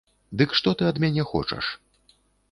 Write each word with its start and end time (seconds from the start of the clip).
Дык 0.41 0.53
што 0.59 0.71
ты 0.79 0.87
ад 0.91 0.99
мяне 1.03 1.25
хочаш? 1.33 1.65